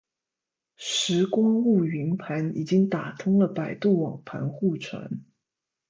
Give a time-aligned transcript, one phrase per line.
[0.77, 5.21] 拾光坞云盘已经打通了百度网盘互传